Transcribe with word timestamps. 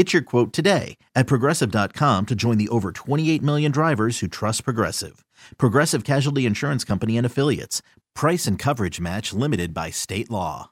Get 0.00 0.14
your 0.14 0.22
quote 0.22 0.54
today 0.54 0.96
at 1.14 1.26
progressive.com 1.26 2.24
to 2.24 2.34
join 2.34 2.56
the 2.56 2.70
over 2.70 2.90
28 2.90 3.42
million 3.42 3.70
drivers 3.70 4.20
who 4.20 4.28
trust 4.28 4.64
Progressive. 4.64 5.26
Progressive 5.58 6.04
Casualty 6.04 6.46
Insurance 6.46 6.84
Company 6.84 7.18
and 7.18 7.26
Affiliates. 7.26 7.82
Price 8.14 8.46
and 8.46 8.58
coverage 8.58 8.98
match 8.98 9.34
limited 9.34 9.74
by 9.74 9.90
state 9.90 10.30
law. 10.30 10.70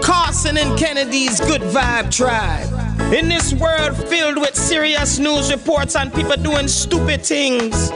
Karson 0.00 0.56
and 0.56 0.78
Kennedy's 0.78 1.38
Good 1.38 1.60
Vibe 1.60 2.10
Tribe. 2.10 3.12
In 3.12 3.28
this 3.28 3.52
world 3.52 3.94
filled 4.08 4.38
with 4.38 4.54
serious 4.54 5.18
news 5.18 5.52
reports 5.52 5.96
and 5.96 6.10
people 6.14 6.36
doing 6.36 6.66
stupid 6.66 7.22
things, 7.22 7.92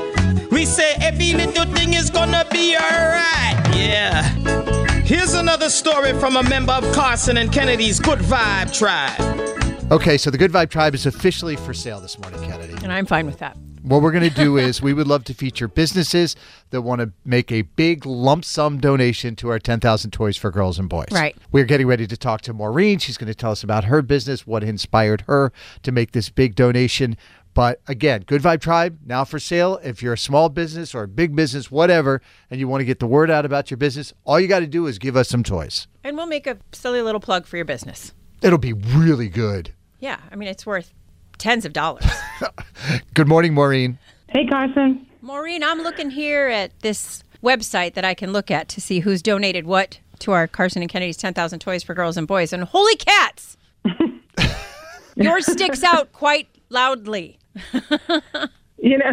we 0.50 0.66
say 0.66 0.92
every 1.00 1.32
little 1.32 1.64
thing 1.72 1.94
is 1.94 2.10
gonna 2.10 2.44
be 2.52 2.76
alright. 2.76 3.74
Yeah. 3.74 4.28
Here's 5.04 5.32
another 5.32 5.70
story 5.70 6.12
from 6.12 6.36
a 6.36 6.42
member 6.42 6.72
of 6.72 6.84
Karson 6.94 7.40
and 7.40 7.50
Kennedy's 7.50 7.98
Good 7.98 8.18
Vibe 8.18 8.70
Tribe. 8.70 9.43
Okay, 9.94 10.18
so 10.18 10.28
the 10.28 10.38
Good 10.38 10.50
Vibe 10.50 10.70
Tribe 10.70 10.92
is 10.96 11.06
officially 11.06 11.54
for 11.54 11.72
sale 11.72 12.00
this 12.00 12.18
morning, 12.18 12.42
Kennedy. 12.42 12.74
And 12.82 12.92
I'm 12.92 13.06
fine 13.06 13.26
with 13.26 13.38
that. 13.38 13.56
What 13.82 14.02
we're 14.02 14.10
going 14.10 14.28
to 14.28 14.34
do 14.34 14.56
is 14.58 14.82
we 14.82 14.92
would 14.92 15.06
love 15.06 15.22
to 15.22 15.34
feature 15.34 15.68
businesses 15.68 16.34
that 16.70 16.82
want 16.82 17.00
to 17.00 17.12
make 17.24 17.52
a 17.52 17.62
big 17.62 18.04
lump 18.04 18.44
sum 18.44 18.78
donation 18.78 19.36
to 19.36 19.50
our 19.50 19.60
10,000 19.60 20.10
Toys 20.10 20.36
for 20.36 20.50
Girls 20.50 20.80
and 20.80 20.88
Boys. 20.88 21.12
Right. 21.12 21.36
We're 21.52 21.64
getting 21.64 21.86
ready 21.86 22.08
to 22.08 22.16
talk 22.16 22.40
to 22.40 22.52
Maureen. 22.52 22.98
She's 22.98 23.16
going 23.16 23.28
to 23.28 23.36
tell 23.36 23.52
us 23.52 23.62
about 23.62 23.84
her 23.84 24.02
business, 24.02 24.44
what 24.44 24.64
inspired 24.64 25.20
her 25.28 25.52
to 25.84 25.92
make 25.92 26.10
this 26.10 26.28
big 26.28 26.56
donation. 26.56 27.16
But 27.54 27.80
again, 27.86 28.24
Good 28.26 28.42
Vibe 28.42 28.62
Tribe 28.62 28.98
now 29.06 29.22
for 29.22 29.38
sale. 29.38 29.78
If 29.84 30.02
you're 30.02 30.14
a 30.14 30.18
small 30.18 30.48
business 30.48 30.92
or 30.92 31.04
a 31.04 31.08
big 31.08 31.36
business, 31.36 31.70
whatever, 31.70 32.20
and 32.50 32.58
you 32.58 32.66
want 32.66 32.80
to 32.80 32.84
get 32.84 32.98
the 32.98 33.06
word 33.06 33.30
out 33.30 33.46
about 33.46 33.70
your 33.70 33.78
business, 33.78 34.12
all 34.24 34.40
you 34.40 34.48
got 34.48 34.58
to 34.58 34.66
do 34.66 34.88
is 34.88 34.98
give 34.98 35.16
us 35.16 35.28
some 35.28 35.44
toys. 35.44 35.86
And 36.02 36.16
we'll 36.16 36.26
make 36.26 36.48
a 36.48 36.58
silly 36.72 37.00
little 37.00 37.20
plug 37.20 37.46
for 37.46 37.54
your 37.54 37.64
business. 37.64 38.12
It'll 38.42 38.58
be 38.58 38.72
really 38.72 39.28
good. 39.28 39.72
Yeah, 40.04 40.18
I 40.30 40.36
mean, 40.36 40.50
it's 40.50 40.66
worth 40.66 40.92
tens 41.38 41.64
of 41.64 41.72
dollars. 41.72 42.04
Good 43.14 43.26
morning, 43.26 43.54
Maureen. 43.54 43.98
Hey, 44.28 44.44
Karson. 44.44 45.06
Maureen, 45.22 45.64
I'm 45.64 45.80
looking 45.80 46.10
here 46.10 46.48
at 46.48 46.78
this 46.80 47.24
website 47.42 47.94
that 47.94 48.04
I 48.04 48.12
can 48.12 48.30
look 48.30 48.50
at 48.50 48.68
to 48.68 48.82
see 48.82 49.00
who's 49.00 49.22
donated 49.22 49.64
what 49.64 50.00
to 50.18 50.32
our 50.32 50.46
Karson 50.46 50.82
and 50.82 50.90
Kennedy's 50.90 51.16
10,000 51.16 51.58
Toys 51.58 51.82
for 51.82 51.94
Girls 51.94 52.18
and 52.18 52.28
Boys. 52.28 52.52
And 52.52 52.64
holy 52.64 52.96
cats! 52.96 53.56
Yours 55.16 55.50
sticks 55.50 55.82
out 55.82 56.12
quite 56.12 56.48
loudly. 56.68 57.38
You 58.76 58.98
know, 58.98 59.10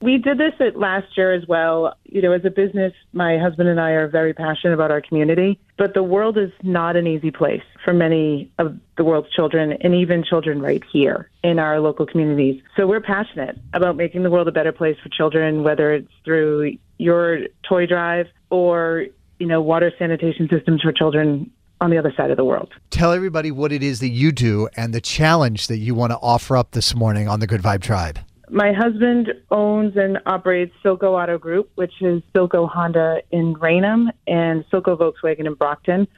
we 0.00 0.16
did 0.18 0.38
this 0.38 0.54
at 0.60 0.78
last 0.78 1.16
year 1.16 1.32
as 1.32 1.46
well. 1.46 1.94
You 2.04 2.22
know, 2.22 2.32
as 2.32 2.44
a 2.44 2.50
business, 2.50 2.92
my 3.12 3.38
husband 3.38 3.68
and 3.68 3.80
I 3.80 3.90
are 3.90 4.08
very 4.08 4.32
passionate 4.32 4.72
about 4.72 4.90
our 4.90 5.00
community, 5.00 5.60
but 5.76 5.94
the 5.94 6.02
world 6.02 6.38
is 6.38 6.50
not 6.62 6.96
an 6.96 7.06
easy 7.06 7.30
place 7.30 7.62
for 7.84 7.92
many 7.92 8.50
of 8.58 8.78
the 8.96 9.04
world's 9.04 9.30
children 9.30 9.72
and 9.80 9.94
even 9.94 10.24
children 10.24 10.62
right 10.62 10.82
here 10.90 11.30
in 11.42 11.58
our 11.58 11.80
local 11.80 12.06
communities. 12.06 12.62
So 12.76 12.86
we're 12.86 13.00
passionate 13.00 13.58
about 13.74 13.96
making 13.96 14.22
the 14.22 14.30
world 14.30 14.48
a 14.48 14.52
better 14.52 14.72
place 14.72 14.96
for 15.02 15.10
children, 15.10 15.62
whether 15.62 15.92
it's 15.92 16.12
through 16.24 16.76
your 16.98 17.40
toy 17.68 17.86
drive 17.86 18.26
or, 18.50 19.06
you 19.38 19.46
know, 19.46 19.60
water 19.60 19.92
sanitation 19.98 20.48
systems 20.50 20.82
for 20.82 20.92
children 20.92 21.50
on 21.82 21.90
the 21.90 21.98
other 21.98 22.12
side 22.16 22.30
of 22.30 22.36
the 22.36 22.44
world. 22.44 22.72
Tell 22.90 23.12
everybody 23.12 23.50
what 23.50 23.72
it 23.72 23.82
is 23.82 24.00
that 24.00 24.08
you 24.08 24.32
do 24.32 24.68
and 24.76 24.92
the 24.92 25.00
challenge 25.00 25.66
that 25.68 25.78
you 25.78 25.94
want 25.94 26.12
to 26.12 26.18
offer 26.18 26.56
up 26.56 26.72
this 26.72 26.94
morning 26.94 27.26
on 27.28 27.40
the 27.40 27.46
Good 27.46 27.62
Vibe 27.62 27.82
Tribe. 27.82 28.18
My 28.52 28.72
husband 28.72 29.32
owns 29.50 29.96
and 29.96 30.18
operates 30.26 30.74
Silko 30.84 31.22
Auto 31.22 31.38
Group, 31.38 31.70
which 31.76 31.92
is 32.00 32.20
Silko 32.34 32.68
Honda 32.68 33.22
in 33.30 33.54
Raynham 33.54 34.10
and 34.26 34.64
Silko 34.72 34.98
Volkswagen 34.98 35.46
in 35.46 35.54
Brockton. 35.54 36.08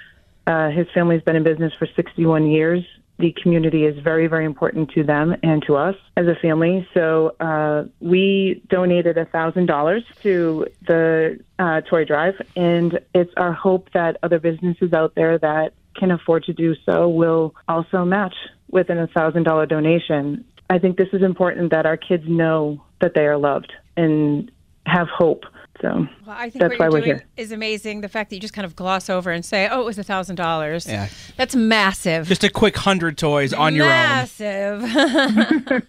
Uh, 0.46 0.70
his 0.70 0.86
family's 0.94 1.22
been 1.22 1.36
in 1.36 1.44
business 1.44 1.74
for 1.78 1.86
61 1.94 2.46
years. 2.46 2.82
The 3.18 3.32
community 3.42 3.84
is 3.84 4.02
very, 4.02 4.28
very 4.28 4.46
important 4.46 4.90
to 4.92 5.04
them 5.04 5.36
and 5.42 5.62
to 5.66 5.76
us 5.76 5.94
as 6.16 6.26
a 6.26 6.34
family. 6.40 6.88
So 6.94 7.36
uh, 7.38 7.84
we 8.00 8.62
donated 8.68 9.16
$1,000 9.16 10.02
to 10.22 10.66
the 10.86 11.38
uh, 11.58 11.82
toy 11.82 12.06
drive, 12.06 12.34
and 12.56 12.98
it's 13.14 13.32
our 13.36 13.52
hope 13.52 13.90
that 13.92 14.16
other 14.22 14.40
businesses 14.40 14.94
out 14.94 15.14
there 15.14 15.38
that 15.38 15.74
can 15.94 16.10
afford 16.10 16.44
to 16.44 16.54
do 16.54 16.74
so 16.86 17.10
will 17.10 17.54
also 17.68 18.06
match 18.06 18.34
with 18.70 18.88
an 18.88 19.06
$1,000 19.06 19.68
donation. 19.68 20.44
I 20.72 20.78
think 20.78 20.96
this 20.96 21.08
is 21.12 21.22
important 21.22 21.70
that 21.70 21.86
our 21.86 21.96
kids 21.96 22.24
know 22.26 22.82
that 23.00 23.14
they 23.14 23.26
are 23.26 23.36
loved 23.38 23.72
and 23.96 24.50
have 24.86 25.08
hope. 25.08 25.44
So 25.80 26.06
Well, 26.26 26.36
I 26.38 26.48
think 26.48 26.60
that's 26.60 26.70
what 26.70 26.78
why 26.78 26.84
you're 26.86 26.92
we're 26.92 27.04
here. 27.04 27.24
is 27.36 27.50
amazing. 27.50 28.02
The 28.02 28.08
fact 28.08 28.30
that 28.30 28.36
you 28.36 28.40
just 28.40 28.54
kind 28.54 28.64
of 28.64 28.76
gloss 28.76 29.10
over 29.10 29.32
and 29.32 29.44
say, 29.44 29.68
"Oh, 29.68 29.80
it 29.80 29.84
was 29.84 29.98
a 29.98 30.04
thousand 30.04 30.36
dollars." 30.36 30.86
Yeah. 30.86 31.08
that's 31.36 31.56
massive. 31.56 32.28
Just 32.28 32.44
a 32.44 32.50
quick 32.50 32.76
hundred 32.76 33.18
toys 33.18 33.52
on 33.52 33.74
your 33.74 33.86
own. 33.86 33.90
massive. 33.90 34.82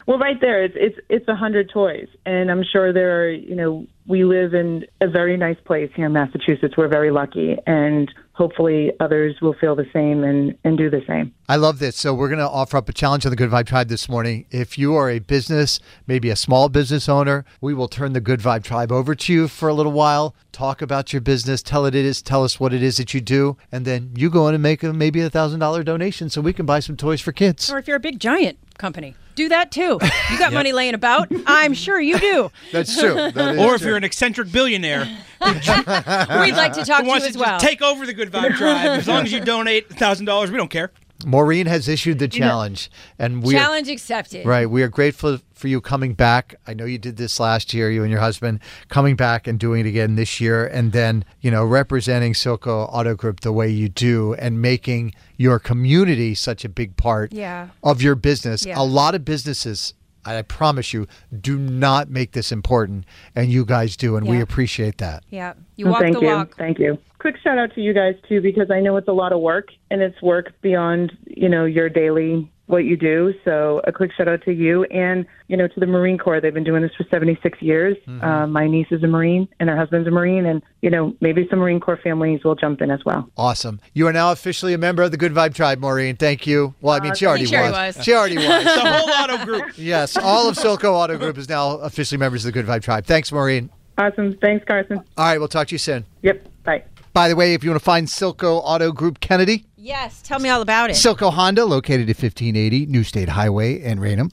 Well, 0.06 0.18
right 0.18 0.40
there, 0.40 0.64
it's 0.64 0.74
it's 0.76 0.98
it's 1.08 1.28
a 1.28 1.36
hundred 1.36 1.70
toys, 1.70 2.08
and 2.26 2.50
I'm 2.50 2.64
sure 2.64 2.92
there 2.92 3.22
are. 3.22 3.30
You 3.30 3.54
know, 3.54 3.86
we 4.06 4.24
live 4.24 4.54
in 4.54 4.84
a 5.00 5.06
very 5.08 5.36
nice 5.36 5.58
place 5.64 5.90
here 5.94 6.06
in 6.06 6.12
Massachusetts. 6.12 6.74
We're 6.76 6.88
very 6.88 7.12
lucky, 7.12 7.56
and 7.66 8.10
hopefully 8.40 8.90
others 9.00 9.36
will 9.42 9.54
feel 9.60 9.76
the 9.76 9.84
same 9.92 10.24
and 10.24 10.56
and 10.64 10.78
do 10.78 10.88
the 10.88 11.02
same. 11.06 11.34
I 11.46 11.56
love 11.56 11.78
this. 11.78 11.94
So 11.96 12.14
we're 12.14 12.28
going 12.28 12.38
to 12.38 12.48
offer 12.48 12.78
up 12.78 12.88
a 12.88 12.92
challenge 12.92 13.26
on 13.26 13.30
the 13.30 13.36
Good 13.36 13.50
Vibe 13.50 13.66
Tribe 13.66 13.88
this 13.88 14.08
morning. 14.08 14.46
If 14.50 14.78
you 14.78 14.94
are 14.94 15.10
a 15.10 15.18
business, 15.18 15.78
maybe 16.06 16.30
a 16.30 16.36
small 16.36 16.70
business 16.70 17.06
owner, 17.06 17.44
we 17.60 17.74
will 17.74 17.88
turn 17.88 18.14
the 18.14 18.20
Good 18.20 18.40
Vibe 18.40 18.64
Tribe 18.64 18.90
over 18.90 19.14
to 19.14 19.32
you 19.32 19.46
for 19.46 19.68
a 19.68 19.74
little 19.74 19.92
while. 19.92 20.34
Talk 20.52 20.80
about 20.80 21.12
your 21.12 21.20
business, 21.20 21.62
tell 21.62 21.84
it 21.84 21.94
it 21.94 22.06
is, 22.06 22.22
tell 22.22 22.44
us 22.44 22.58
what 22.58 22.72
it 22.72 22.82
is 22.82 22.96
that 22.96 23.12
you 23.12 23.20
do, 23.20 23.58
and 23.70 23.84
then 23.84 24.12
you 24.16 24.30
go 24.30 24.48
in 24.48 24.54
and 24.54 24.62
make 24.62 24.82
a 24.82 24.92
maybe 24.94 25.20
a 25.20 25.28
thousand 25.28 25.60
dollar 25.60 25.82
donation 25.82 26.30
so 26.30 26.40
we 26.40 26.54
can 26.54 26.64
buy 26.64 26.80
some 26.80 26.96
toys 26.96 27.20
for 27.20 27.32
kids. 27.32 27.70
or 27.70 27.78
if 27.78 27.86
you're 27.86 27.98
a 27.98 28.00
big 28.00 28.18
giant 28.18 28.58
company, 28.80 29.14
do 29.36 29.48
that 29.50 29.70
too. 29.70 29.98
You 30.30 30.38
got 30.38 30.52
money 30.60 30.72
laying 30.72 30.94
about. 30.94 31.28
I'm 31.46 31.74
sure 31.74 32.00
you 32.00 32.18
do. 32.18 32.50
That's 32.72 32.98
true. 32.98 33.14
That 33.32 33.54
is 33.54 33.60
Or 33.60 33.74
if 33.74 33.80
true. 33.82 33.88
you're 33.90 33.96
an 33.96 34.04
eccentric 34.04 34.50
billionaire 34.50 35.04
We'd 35.40 36.56
like 36.56 36.72
to 36.74 36.84
talk 36.84 36.98
who 36.98 37.02
to 37.02 37.02
you 37.04 37.08
wants 37.08 37.26
as 37.26 37.32
to 37.34 37.38
well. 37.38 37.58
just 37.58 37.64
take 37.64 37.80
over 37.82 38.04
the 38.06 38.12
Good 38.12 38.30
Vibe 38.30 38.56
Tribe, 38.56 38.98
as 38.98 39.06
long 39.08 39.22
as 39.24 39.32
you 39.32 39.40
donate 39.40 39.88
thousand 39.88 40.26
dollars, 40.26 40.50
we 40.50 40.56
don't 40.56 40.70
care. 40.70 40.90
Maureen 41.26 41.66
has 41.66 41.88
issued 41.88 42.18
the 42.18 42.28
challenge, 42.28 42.90
and 43.18 43.42
we 43.42 43.54
are, 43.54 43.58
Challenge 43.58 43.88
accepted. 43.88 44.46
right. 44.46 44.68
We 44.68 44.82
are 44.82 44.88
grateful 44.88 45.38
for 45.54 45.68
you 45.68 45.80
coming 45.80 46.14
back. 46.14 46.54
I 46.66 46.72
know 46.74 46.84
you 46.86 46.98
did 46.98 47.16
this 47.16 47.38
last 47.38 47.74
year, 47.74 47.90
you 47.90 48.02
and 48.02 48.10
your 48.10 48.20
husband 48.20 48.60
coming 48.88 49.16
back 49.16 49.46
and 49.46 49.58
doing 49.58 49.84
it 49.84 49.88
again 49.88 50.14
this 50.16 50.40
year, 50.40 50.66
and 50.66 50.92
then 50.92 51.24
you 51.40 51.50
know 51.50 51.64
representing 51.64 52.32
Silko 52.32 52.88
Auto 52.92 53.14
Group 53.14 53.40
the 53.40 53.52
way 53.52 53.68
you 53.68 53.88
do 53.88 54.34
and 54.34 54.62
making 54.62 55.12
your 55.36 55.58
community 55.58 56.34
such 56.34 56.64
a 56.64 56.68
big 56.68 56.96
part 56.96 57.32
Yeah. 57.32 57.68
of 57.82 58.00
your 58.02 58.14
business. 58.14 58.64
Yeah. 58.64 58.80
A 58.80 58.84
lot 58.84 59.14
of 59.14 59.24
businesses. 59.24 59.94
I 60.24 60.42
promise 60.42 60.92
you, 60.92 61.06
do 61.40 61.58
not 61.58 62.10
make 62.10 62.32
this 62.32 62.52
important, 62.52 63.04
and 63.34 63.50
you 63.50 63.64
guys 63.64 63.96
do, 63.96 64.16
and 64.16 64.28
we 64.28 64.40
appreciate 64.40 64.98
that. 64.98 65.24
Yeah, 65.30 65.54
you 65.76 65.86
Well, 65.86 65.92
walk 65.94 66.02
thank 66.02 66.14
the 66.16 66.20
you, 66.22 66.26
walk. 66.28 66.56
thank 66.56 66.78
you. 66.78 66.98
Quick 67.18 67.36
shout 67.42 67.58
out 67.58 67.74
to 67.74 67.80
you 67.80 67.92
guys 67.92 68.14
too, 68.28 68.40
because 68.40 68.70
I 68.70 68.80
know 68.80 68.96
it's 68.96 69.08
a 69.08 69.12
lot 69.12 69.32
of 69.32 69.40
work, 69.40 69.68
and 69.90 70.02
it's 70.02 70.20
work 70.22 70.52
beyond 70.62 71.12
you 71.26 71.48
know 71.48 71.64
your 71.64 71.88
daily 71.88 72.50
what 72.70 72.84
you 72.84 72.96
do. 72.96 73.34
So 73.44 73.80
a 73.86 73.92
quick 73.92 74.12
shout 74.16 74.28
out 74.28 74.42
to 74.44 74.52
you 74.52 74.84
and 74.84 75.26
you 75.48 75.56
know 75.56 75.68
to 75.68 75.80
the 75.80 75.86
Marine 75.86 76.18
Corps. 76.18 76.40
They've 76.40 76.54
been 76.54 76.64
doing 76.64 76.82
this 76.82 76.92
for 76.96 77.04
76 77.10 77.60
years. 77.60 77.96
Uh, 78.22 78.46
my 78.46 78.66
niece 78.66 78.86
is 78.90 79.02
a 79.02 79.06
Marine, 79.06 79.48
and 79.58 79.68
her 79.68 79.76
husband's 79.76 80.08
a 80.08 80.10
Marine, 80.10 80.46
and 80.46 80.62
you 80.80 80.90
know 80.90 81.14
maybe 81.20 81.46
some 81.50 81.58
Marine 81.58 81.80
Corps 81.80 81.98
families 82.02 82.42
will 82.44 82.54
jump 82.54 82.80
in 82.80 82.90
as 82.90 83.04
well. 83.04 83.28
Awesome. 83.36 83.80
You 83.92 84.06
are 84.06 84.12
now 84.12 84.32
officially 84.32 84.72
a 84.74 84.78
member 84.78 85.02
of 85.02 85.10
the 85.10 85.16
Good 85.16 85.32
Vibe 85.32 85.54
Tribe, 85.54 85.78
Maureen. 85.80 86.16
Thank 86.16 86.46
you. 86.46 86.74
Well, 86.80 86.94
I 86.94 87.00
mean, 87.00 87.14
she 87.14 87.26
already 87.26 87.46
she 87.46 87.56
already 87.56 87.72
was. 87.72 87.96
was. 87.96 88.04
She 88.04 88.14
already 88.14 88.36
was. 88.36 88.46
The 88.80 88.92
whole 88.92 89.10
auto 89.10 89.44
group. 89.44 89.72
yes, 89.76 90.16
all 90.16 90.48
of 90.48 90.56
Silko 90.56 90.92
Auto 90.92 91.18
Group 91.18 91.36
is 91.36 91.48
now 91.48 91.72
officially 91.78 92.18
members 92.18 92.44
of 92.44 92.52
the 92.52 92.60
Good 92.60 92.66
Vibe 92.66 92.82
Tribe. 92.82 93.04
Thanks, 93.04 93.30
Maureen. 93.32 93.68
Awesome. 93.98 94.36
Thanks, 94.40 94.64
Karson. 94.64 94.96
All 94.96 95.26
right, 95.26 95.38
we'll 95.38 95.48
talk 95.48 95.66
to 95.68 95.74
you 95.74 95.78
soon. 95.78 96.06
Yep. 96.22 96.46
Bye. 96.64 96.84
By 97.12 97.28
the 97.28 97.36
way, 97.36 97.54
if 97.54 97.64
you 97.64 97.70
want 97.70 97.80
to 97.80 97.84
find 97.84 98.06
Silko 98.06 98.60
Auto 98.64 98.92
Group 98.92 99.20
Kennedy, 99.20 99.66
Yes, 99.82 100.20
tell 100.22 100.38
me 100.38 100.48
all 100.50 100.60
about 100.60 100.90
it. 100.90 100.92
Silko 100.94 101.32
Honda, 101.32 101.64
located 101.64 102.02
at 102.10 102.16
1580 102.16 102.84
New 102.86 103.02
State 103.02 103.30
Highway 103.30 103.80
in 103.80 103.98
Raynham. 103.98 104.30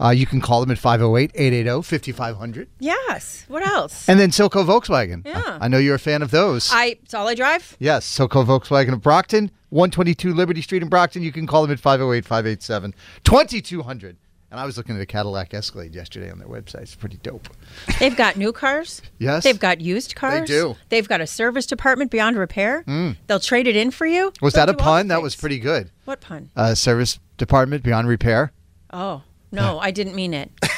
Uh, 0.00 0.10
you 0.10 0.24
can 0.26 0.40
call 0.40 0.60
them 0.60 0.70
at 0.70 0.78
508 0.78 1.30
880 1.34 1.82
5500. 1.82 2.68
yes. 2.78 3.44
What 3.48 3.66
else? 3.66 4.08
And 4.08 4.18
then 4.20 4.30
Silko 4.30 4.64
Volkswagen. 4.64 5.24
Yeah. 5.26 5.40
I, 5.60 5.64
I 5.64 5.68
know 5.68 5.78
you're 5.78 5.94
a 5.96 6.00
fan 6.00 6.22
of 6.22 6.30
those. 6.30 6.70
I 6.72 6.98
it's 7.02 7.14
all 7.14 7.28
I 7.28 7.34
drive. 7.34 7.76
yes, 7.78 8.06
Silko 8.06 8.44
Volkswagen 8.44 8.92
of 8.92 9.02
Brockton, 9.02 9.50
122 9.70 10.32
Liberty 10.34 10.62
Street 10.62 10.82
in 10.82 10.88
Brockton. 10.88 11.22
You 11.22 11.32
can 11.32 11.46
call 11.46 11.62
them 11.62 11.70
at 11.72 11.80
508 11.80 12.24
587 12.24 12.94
2200. 13.24 14.16
And 14.54 14.60
I 14.60 14.66
was 14.66 14.76
looking 14.76 14.94
at 14.94 15.02
a 15.02 15.06
Cadillac 15.06 15.52
Escalade 15.52 15.96
yesterday 15.96 16.30
on 16.30 16.38
their 16.38 16.46
website. 16.46 16.82
It's 16.82 16.94
pretty 16.94 17.16
dope. 17.16 17.48
They've 17.98 18.14
got 18.14 18.36
new 18.36 18.52
cars. 18.52 19.02
Yes. 19.18 19.42
They've 19.42 19.58
got 19.58 19.80
used 19.80 20.14
cars. 20.14 20.40
They 20.40 20.46
do. 20.46 20.76
They've 20.90 21.08
got 21.08 21.20
a 21.20 21.26
service 21.26 21.66
department 21.66 22.10
beyond 22.12 22.36
repair. 22.36 22.84
They'll 23.26 23.40
trade 23.40 23.66
it 23.66 23.74
in 23.74 23.90
for 23.90 24.06
you. 24.06 24.32
Was 24.42 24.52
They'll 24.52 24.66
that 24.66 24.72
a 24.74 24.76
do 24.76 24.84
all 24.84 24.94
the 24.94 24.98
pun? 25.00 25.08
That 25.08 25.22
was 25.22 25.34
pretty 25.34 25.58
good. 25.58 25.90
What 26.04 26.20
pun? 26.20 26.50
Uh, 26.54 26.74
service 26.74 27.18
department 27.36 27.82
beyond 27.82 28.06
repair. 28.06 28.52
Oh 28.92 29.22
no, 29.50 29.80
I 29.80 29.90
didn't 29.90 30.14
mean 30.14 30.34
it. 30.34 30.52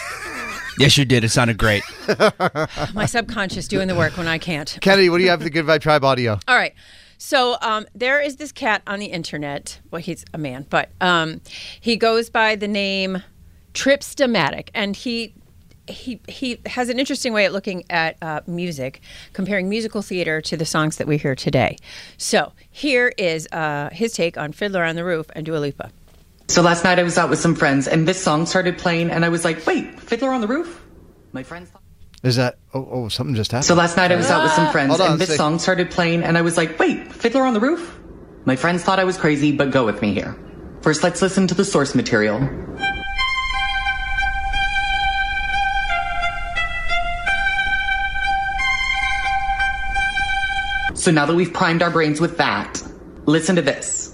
Yes, 0.78 0.98
you 0.98 1.06
did. 1.06 1.24
It 1.24 1.30
sounded 1.30 1.56
great. 1.56 1.82
My 2.92 3.06
subconscious 3.06 3.66
doing 3.66 3.88
the 3.88 3.94
work 3.94 4.18
when 4.18 4.28
I 4.28 4.36
can't. 4.36 4.76
Kennedy, 4.82 5.08
what 5.08 5.16
do 5.16 5.24
you 5.24 5.30
have 5.30 5.40
for 5.40 5.44
the 5.44 5.50
Good 5.50 5.64
Vibe 5.64 5.80
Tribe 5.80 6.04
audio? 6.04 6.38
All 6.46 6.54
right. 6.54 6.74
So 7.16 7.56
um, 7.62 7.86
there 7.94 8.20
is 8.20 8.36
this 8.36 8.52
cat 8.52 8.82
on 8.86 8.98
the 8.98 9.06
internet. 9.06 9.80
Well, 9.90 10.02
he's 10.02 10.22
a 10.34 10.38
man, 10.38 10.66
but 10.68 10.90
um, 11.00 11.40
he 11.80 11.96
goes 11.96 12.28
by 12.28 12.56
the 12.56 12.68
name 12.68 13.22
Tripstomatic, 13.76 14.70
and 14.74 14.96
he 14.96 15.34
he 15.86 16.20
he 16.28 16.58
has 16.66 16.88
an 16.88 16.98
interesting 16.98 17.32
way 17.32 17.44
of 17.44 17.52
looking 17.52 17.84
at 17.90 18.16
uh, 18.22 18.40
music, 18.46 19.00
comparing 19.34 19.68
musical 19.68 20.02
theater 20.02 20.40
to 20.40 20.56
the 20.56 20.64
songs 20.64 20.96
that 20.96 21.06
we 21.06 21.18
hear 21.18 21.34
today. 21.34 21.76
So 22.16 22.52
here 22.70 23.12
is 23.18 23.46
uh, 23.52 23.90
his 23.92 24.14
take 24.14 24.38
on 24.38 24.52
Fiddler 24.52 24.82
on 24.82 24.96
the 24.96 25.04
Roof 25.04 25.26
and 25.34 25.44
Dua 25.44 25.58
Lipa. 25.58 25.90
So 26.48 26.62
last 26.62 26.84
night 26.84 26.98
I 26.98 27.02
was 27.02 27.18
out 27.18 27.28
with 27.28 27.38
some 27.38 27.54
friends 27.54 27.88
and 27.88 28.06
this 28.06 28.22
song 28.22 28.46
started 28.46 28.78
playing 28.78 29.10
and 29.10 29.24
I 29.24 29.28
was 29.28 29.44
like, 29.44 29.66
wait, 29.66 30.00
Fiddler 30.00 30.30
on 30.30 30.40
the 30.40 30.46
Roof? 30.46 30.80
My 31.32 31.42
friends 31.42 31.70
thought. 31.70 31.82
Is 32.22 32.36
that, 32.36 32.58
oh, 32.72 32.88
oh 32.90 33.08
something 33.08 33.34
just 33.34 33.50
happened? 33.50 33.66
So 33.66 33.74
last 33.74 33.96
night 33.96 34.12
I 34.12 34.16
was 34.16 34.30
out 34.30 34.42
with 34.42 34.52
some 34.52 34.70
friends 34.70 34.98
on, 35.00 35.12
and 35.12 35.20
this 35.20 35.30
say- 35.30 35.36
song 35.36 35.58
started 35.58 35.90
playing 35.90 36.22
and 36.22 36.38
I 36.38 36.42
was 36.42 36.56
like, 36.56 36.78
wait, 36.78 37.12
Fiddler 37.12 37.42
on 37.42 37.52
the 37.52 37.60
Roof? 37.60 37.98
My 38.44 38.54
friends 38.54 38.84
thought 38.84 39.00
I 39.00 39.04
was 39.04 39.16
crazy, 39.18 39.50
but 39.50 39.72
go 39.72 39.84
with 39.84 40.00
me 40.00 40.14
here. 40.14 40.36
First, 40.82 41.02
let's 41.02 41.20
listen 41.20 41.48
to 41.48 41.54
the 41.54 41.64
source 41.64 41.96
material. 41.96 42.38
So 51.06 51.12
now 51.12 51.24
that 51.24 51.36
we've 51.36 51.52
primed 51.52 51.82
our 51.82 51.90
brains 51.92 52.20
with 52.20 52.38
that, 52.38 52.82
listen 53.26 53.54
to 53.54 53.62
this. 53.62 54.12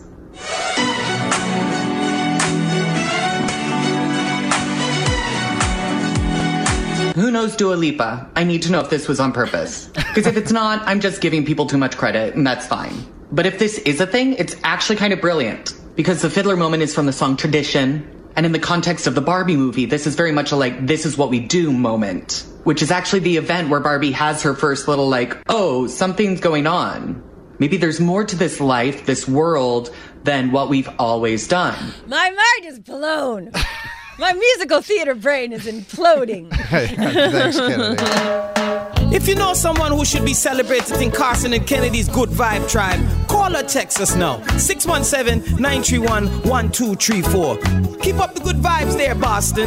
Who 7.15 7.31
knows 7.31 7.57
Dua 7.57 7.77
Lipa? 7.77 8.31
I 8.37 8.45
need 8.45 8.61
to 8.65 8.73
know 8.73 8.81
if 8.81 8.91
this 8.91 9.09
was 9.09 9.21
on 9.21 9.33
purpose. 9.33 9.87
Because 9.87 10.27
if 10.27 10.37
it's 10.37 10.53
not, 10.53 10.87
I'm 10.87 11.01
just 11.01 11.23
giving 11.23 11.47
people 11.47 11.65
too 11.65 11.79
much 11.79 11.97
credit, 11.97 12.35
and 12.35 12.47
that's 12.47 12.67
fine. 12.67 12.93
But 13.31 13.47
if 13.47 13.59
this 13.59 13.79
is 13.79 13.99
a 14.03 14.07
thing, 14.07 14.35
it's 14.35 14.55
actually 14.63 14.97
kind 14.97 15.15
of 15.15 15.23
brilliant. 15.23 15.73
Because 15.97 16.21
the 16.21 16.29
fiddler 16.29 16.59
moment 16.59 16.83
is 16.83 16.95
from 16.95 17.07
the 17.07 17.13
song 17.15 17.39
Tradition, 17.39 18.07
and 18.37 18.45
in 18.45 18.53
the 18.53 18.59
context 18.59 19.07
of 19.07 19.15
the 19.15 19.23
Barbie 19.23 19.57
movie, 19.57 19.87
this 19.87 20.07
is 20.07 20.15
very 20.15 20.33
much 20.33 20.53
a 20.53 20.57
like, 20.57 20.87
this 20.87 21.07
is 21.07 21.17
what 21.17 21.31
we 21.31 21.41
do 21.41 21.73
moment. 21.73 22.45
Which 22.65 22.83
is 22.83 22.91
actually 22.91 23.21
the 23.21 23.37
event 23.37 23.71
where 23.71 23.81
Barbie 23.81 24.13
has 24.13 24.43
her 24.43 24.55
first 24.55 24.87
little 24.87 25.09
like, 25.09 25.37
oh, 25.49 25.87
something's 25.87 26.41
going 26.41 26.67
on. 26.67 27.23
Maybe 27.59 27.77
there's 27.77 28.01
more 28.01 28.25
to 28.25 28.37
this 28.37 28.61
life, 28.61 29.07
this 29.07 29.29
world, 29.29 29.95
than 30.25 30.53
what 30.53 30.69
we've 30.69 30.89
always 30.99 31.49
done. 31.49 31.93
My 32.07 32.31
mind 32.31 32.73
is 32.73 32.79
blown. 32.79 33.53
My 34.19 34.33
musical 34.33 34.83
theater 34.83 35.15
brain 35.15 35.53
is 35.53 35.67
imploding. 35.67 36.51
Thanks, 36.69 37.59
Kennedy. 37.59 39.17
If 39.17 39.29
you 39.29 39.35
know 39.35 39.53
someone 39.55 39.93
who 39.93 40.05
should 40.05 40.25
be 40.25 40.35
celebrated 40.35 41.01
in 41.01 41.11
Karson 41.11 41.55
and 41.55 41.67
Kennedy's 41.67 42.09
Good 42.09 42.29
Vibe 42.29 42.69
Tribe, 42.71 43.01
call 43.29 43.57
or 43.57 43.63
text 43.63 44.01
us 44.01 44.15
now. 44.15 44.41
617 44.57 45.57
931 45.61 46.27
1234. 46.49 47.57
Keep 47.99 48.17
up 48.17 48.35
the 48.35 48.41
good 48.41 48.57
vibes 48.57 48.97
there, 48.97 49.15
Boston. 49.15 49.67